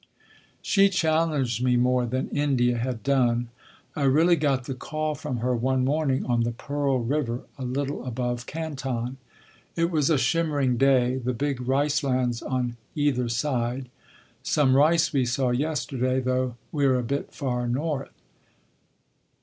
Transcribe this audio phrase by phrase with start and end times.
[0.63, 3.49] "She challenged me more than India had done.
[3.95, 8.03] I really got the call from her one morning on the Pearl River a little
[8.03, 9.17] above Canton.
[9.75, 13.89] It was a shimmering day—the big rice lands on either side.
[14.41, 18.09] Some rice we saw yesterday, though we’re a bit far north.